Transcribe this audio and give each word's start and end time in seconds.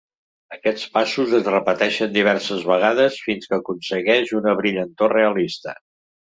Aquests 0.53 0.85
passos 0.95 1.35
es 1.39 1.49
repeteixen 1.49 2.15
diverses 2.15 2.65
vegades 2.71 3.21
fins 3.27 3.53
que 3.53 3.55
s'aconsegueix 3.61 4.35
una 4.43 4.59
brillantor 4.65 5.17
realista. 5.21 5.79